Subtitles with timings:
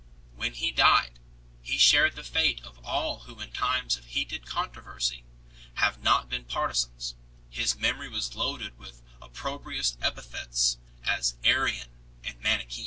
[0.35, 1.19] When he died
[1.61, 5.25] he shared the fate of all who in times of heated controversy
[5.75, 7.13] have not been partisans;
[7.51, 11.89] his memory was loaded with opprobrious epithets, as "Arian"
[12.23, 12.79] and" Manicha?